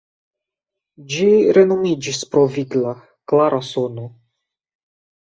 [1.09, 1.25] Ĝi
[1.57, 2.93] renomiĝis pro vigla,
[3.33, 4.07] klara sono.